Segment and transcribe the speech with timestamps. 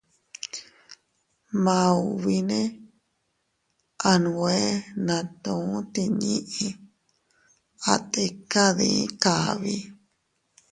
[1.63, 2.59] Maubine
[4.11, 4.55] a nwe
[5.05, 5.55] natu
[5.93, 6.67] tinnii,
[7.91, 9.75] a tika dii kabi.